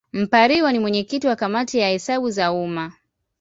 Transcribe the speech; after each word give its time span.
Mpariwa 0.13 0.71
ni 0.71 0.79
mwenyekiti 0.79 1.27
wa 1.27 1.35
Kamati 1.35 1.77
ya 1.79 1.89
Hesabu 1.89 2.29
za 2.31 2.51
Umma. 2.51 2.91